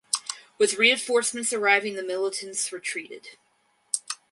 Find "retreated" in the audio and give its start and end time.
2.71-3.37